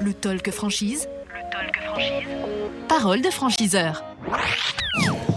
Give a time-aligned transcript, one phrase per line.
[0.00, 1.08] Le talk franchise.
[1.28, 2.28] Le talk franchise.
[2.88, 4.04] Parole de franchiseur.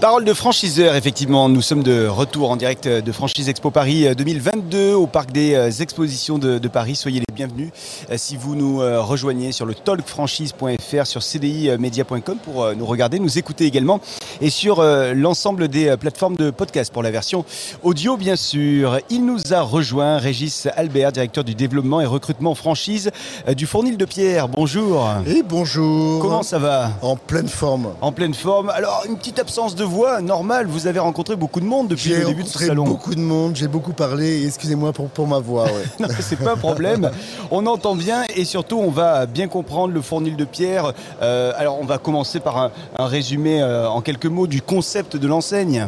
[0.02, 4.94] Parole de franchiseur, effectivement, nous sommes de retour en direct de Franchise Expo Paris 2022
[4.94, 6.96] au Parc des euh, Expositions de, de Paris.
[6.96, 7.70] Soyez les bienvenus
[8.10, 13.20] euh, si vous nous euh, rejoignez sur le talkfranchise.fr, sur cdimedia.com pour euh, nous regarder,
[13.20, 14.02] nous écouter également
[14.42, 17.44] et sur l'ensemble des plateformes de podcast pour la version
[17.82, 19.00] audio, bien sûr.
[19.10, 23.10] Il nous a rejoint Régis Albert, directeur du développement et recrutement franchise
[23.56, 24.48] du Fournil de Pierre.
[24.48, 25.10] Bonjour.
[25.26, 26.22] Et bonjour.
[26.22, 26.92] Comment ça va?
[27.02, 27.94] En pleine forme.
[28.02, 28.70] En pleine forme.
[28.70, 30.68] Alors, une petite absence de voix, normal.
[30.68, 32.84] Vous avez rencontré beaucoup de monde depuis J'ai le début de ce salon.
[32.84, 34.46] beaucoup de monde, j'ai beaucoup parlé.
[34.46, 35.66] Excusez-moi pour, pour ma voix.
[35.66, 36.08] ouais.
[36.20, 37.10] C'est pas un problème.
[37.52, 40.94] On entend bien et surtout on va bien comprendre le fournil de pierre.
[41.22, 45.16] Euh, alors on va commencer par un, un résumé euh, en quelques mots du concept
[45.18, 45.88] de l'enseigne.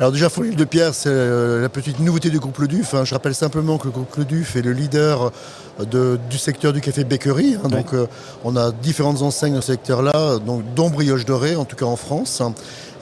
[0.00, 2.94] Alors déjà, Fournil de Pierre, c'est euh, la petite nouveauté du groupe Le Duf.
[2.94, 3.04] hein.
[3.04, 5.30] Je rappelle simplement que le groupe Le Duf est le leader
[5.78, 7.56] de- du secteur du café bakery.
[7.62, 7.68] hein.
[7.68, 7.94] Donc
[8.42, 11.94] on a différentes enseignes dans ce secteur-là, donc, dont Brioche Dorée, en tout cas en
[11.96, 12.40] France.
[12.40, 12.52] hein.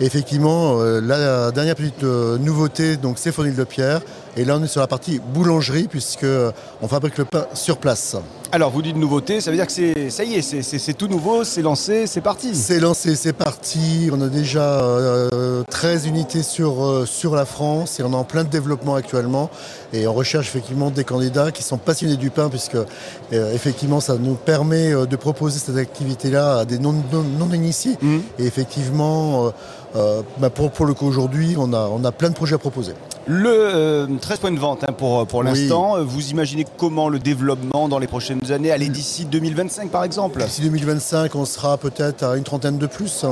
[0.01, 4.01] Et effectivement, la dernière petite nouveauté, donc c'est Fournil de Pierre.
[4.37, 6.53] Et là, on est sur la partie boulangerie, puisque euh,
[6.89, 8.17] fabrique le pain sur place.
[8.53, 11.45] Alors vous dites nouveauté, ça veut dire que c'est ça y est, c'est- tout nouveau,
[11.45, 12.55] c'est lancé, c'est parti.
[12.57, 14.11] C'est lancé, c'est parti.
[14.13, 18.25] On a déjà euh, 13 unités sur, euh, sur la France et on est en
[18.25, 19.51] plein développement actuellement.
[19.93, 24.17] Et on recherche effectivement des candidats qui sont passionnés du pain puisque euh, effectivement ça
[24.19, 27.09] nous permet euh, de proposer cette activité-là à des non-initiés.
[27.13, 27.97] Non, non-initiés.
[28.03, 28.23] Mhm.
[28.41, 29.51] Et effectivement, euh,
[29.95, 32.59] euh, bah, pour, pour le coup aujourd'hui, on a, on a plein de projets à
[32.59, 32.95] proposer.
[33.33, 35.47] Le euh, 13 points de vente hein, pour, pour Oui.
[35.47, 35.97] l'instant.
[35.97, 40.43] Euh, Vous imaginez comment le développement dans les prochaines années Allez d'ici 2025 par exemple
[40.43, 43.25] D'ici 2025, on sera peut-être à une trentaine de plus.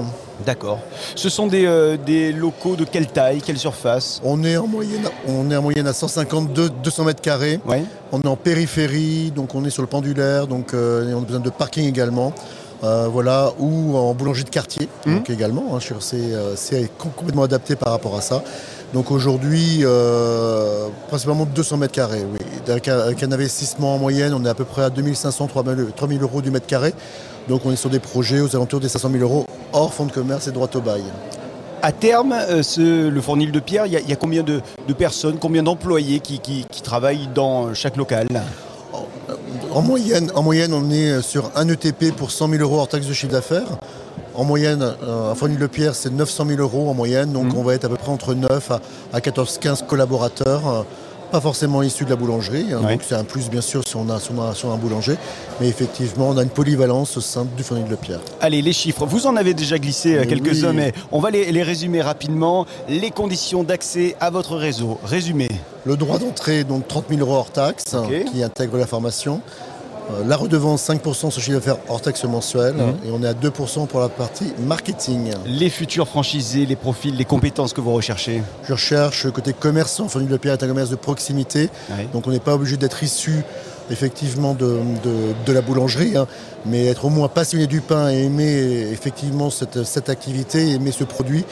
[0.46, 0.78] D'accord.
[1.16, 4.20] Ce sont des, euh, des locaux de quelle taille, quelle surface?
[4.22, 7.58] On est en moyenne, on est en moyenne à 152, 200 mètres carrés.
[7.66, 7.82] Ouais.
[8.12, 11.40] On est en périphérie, donc on est sur le pendulaire, donc euh, on a besoin
[11.40, 12.32] de parking également.
[12.84, 15.14] Euh, voilà, ou en boulangerie de quartier, Mhm.
[15.16, 15.64] donc également.
[15.76, 15.80] hein,
[16.14, 18.44] euh, c'est complètement adapté par rapport à ça.
[18.94, 22.38] Donc aujourd'hui, euh, principalement 200 mètres carrés, oui.
[22.68, 25.86] Avec un, avec un investissement en moyenne, on est à peu près à 2500, 3000
[25.94, 26.94] 3000 euros du mètre carré.
[27.48, 30.12] Donc on est sur des projets aux alentours des 500 000 euros hors fonds de
[30.12, 31.02] commerce et droit au bail.
[31.82, 34.42] À terme, euh, ce- le fournil de pierre, il y, a- il y a combien
[34.42, 38.26] de, de personnes, combien d'employés qui, qui- qui travaillent dans chaque local?
[39.72, 43.06] En moyenne, en moyenne, on est sur un ETP pour 100 000 euros hors taxe
[43.06, 43.68] de chiffre d'affaires.
[44.38, 47.32] En moyenne, euh, un fournil de pierre, c'est 900 000 euros en moyenne.
[47.32, 47.58] Donc Mhm.
[47.58, 48.80] on va être à peu près entre 9 à,
[49.12, 50.82] à 14-15 collaborateurs, euh,
[51.32, 52.66] pas forcément issus de la boulangerie.
[52.72, 52.80] hein.
[52.84, 52.92] Ouais.
[52.92, 54.74] Donc c'est un plus, bien sûr, si on, a, si, on a, si on a
[54.74, 55.16] un boulanger.
[55.60, 58.20] Mais effectivement, on a une polyvalence au sein du fournil de pierre.
[58.40, 60.76] Allez, les chiffres, vous en avez déjà glissé euh, quelques-uns, oui.
[60.76, 62.64] mais on va les, les résumer rapidement.
[62.88, 65.48] Les conditions d'accès à votre réseau, résumé.
[65.84, 67.96] Le droit d'entrée, donc 30 000 euros hors taxe,
[68.32, 69.40] qui intègre la formation.
[70.10, 72.74] Euh, La redevance, 5% sur chiffre d'affaires hors taxe mensuel.
[72.74, 72.94] Mhm.
[73.06, 75.32] Et on est à 2% pour la partie marketing.
[75.46, 78.42] Les futurs franchisés, les profils, les compétences que vous recherchez.
[78.64, 81.68] Je recherche côté commerçant, Fournil de Pierre est un commerce de proximité,
[82.12, 83.42] donc on n'est pas obligé d'être issu
[83.90, 86.26] effectivement de, de- de la boulangerie, hein,
[86.66, 91.04] mais être au moins passionné du pain et aimer effectivement cette, cette activité, aimer ce
[91.04, 91.44] produit.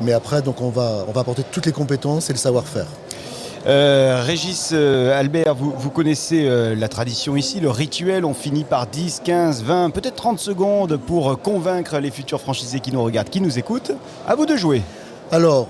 [0.00, 2.86] Mais après, donc on va, on va apporter toutes les compétences et le savoir-faire.
[3.64, 8.64] Euh, Régis euh, Albert, vous, vous connaissez euh, la tradition ici, le rituel, on finit
[8.64, 13.30] par 10, 15, 20, peut-être 30 secondes pour convaincre les futurs franchisés qui nous regardent,
[13.30, 13.92] qui nous écoutent.
[14.26, 14.82] À vous de jouer.
[15.30, 15.68] Alors,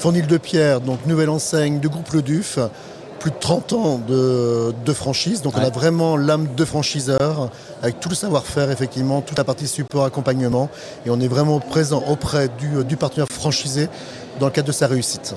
[0.00, 2.58] Fournil de Pierre, donc nouvelle enseigne de groupe Le Duf,
[3.18, 7.50] plus de 30 ans de, de franchise, donc on a vraiment l'âme de franchiseur,
[7.82, 10.70] avec tout le savoir-faire, effectivement, toute la partie support, accompagnement,
[11.04, 13.88] et on est vraiment présent auprès du, du partenaire franchisé
[14.40, 15.34] dans le cadre de sa réussite.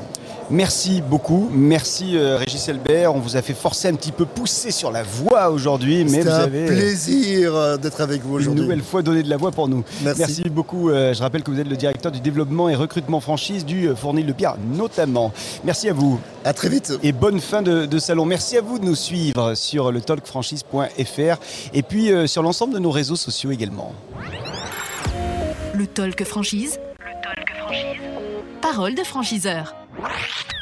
[0.50, 3.13] Merci beaucoup, merci euh, Régis Albert.
[3.13, 6.22] On vous a fait forcer un petit peu pousser sur la voie aujourd'hui, mais C'est
[6.24, 8.62] vous un avez euh, plaisir euh, d'être avec vous une aujourd'hui.
[8.63, 9.84] nouvelle fois donné de la voix pour nous.
[10.03, 10.44] Merci.
[10.50, 10.90] beaucoup.
[10.90, 14.25] Euh, je rappelle que vous êtes le directeur du développement et recrutement franchise du Fournil
[14.25, 15.34] de Pierre notamment.
[15.66, 16.18] Merci à vous.
[16.46, 16.94] À très vite.
[17.03, 18.24] et bonne fin de, de salon.
[18.25, 21.38] Merci à vous de nous suivre sur le talkfranchise.fr
[21.73, 23.93] et puis euh, sur l'ensemble de nos réseaux sociaux également.
[25.73, 26.79] Le talk franchise.
[27.00, 28.02] Le talk franchise.
[28.61, 29.76] Parole de franchiseur.
[29.97, 30.56] Right.